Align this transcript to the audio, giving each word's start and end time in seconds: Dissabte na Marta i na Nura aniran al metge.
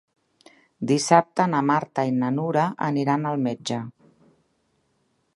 Dissabte 0.91 1.45
na 1.51 1.59
Marta 1.67 2.05
i 2.11 2.13
na 2.21 2.31
Nura 2.37 2.63
aniran 2.87 3.27
al 3.33 3.37
metge. 3.43 3.77